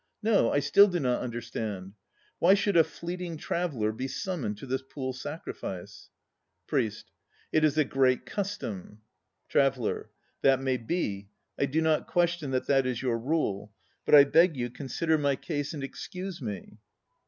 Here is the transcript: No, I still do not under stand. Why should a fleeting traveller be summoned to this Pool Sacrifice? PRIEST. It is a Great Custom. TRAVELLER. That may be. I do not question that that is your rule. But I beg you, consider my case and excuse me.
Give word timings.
No, 0.23 0.51
I 0.51 0.57
still 0.61 0.87
do 0.87 0.99
not 0.99 1.21
under 1.21 1.41
stand. 1.41 1.93
Why 2.39 2.55
should 2.55 2.75
a 2.75 2.83
fleeting 2.83 3.37
traveller 3.37 3.91
be 3.91 4.07
summoned 4.07 4.57
to 4.57 4.65
this 4.65 4.81
Pool 4.81 5.13
Sacrifice? 5.13 6.09
PRIEST. 6.65 7.11
It 7.51 7.63
is 7.63 7.77
a 7.77 7.85
Great 7.85 8.25
Custom. 8.25 9.01
TRAVELLER. 9.49 10.09
That 10.41 10.59
may 10.59 10.77
be. 10.77 11.29
I 11.59 11.67
do 11.67 11.83
not 11.83 12.07
question 12.07 12.49
that 12.49 12.65
that 12.65 12.87
is 12.87 13.03
your 13.03 13.19
rule. 13.19 13.73
But 14.03 14.15
I 14.15 14.23
beg 14.23 14.57
you, 14.57 14.71
consider 14.71 15.19
my 15.19 15.35
case 15.35 15.71
and 15.71 15.83
excuse 15.83 16.41
me. 16.41 16.79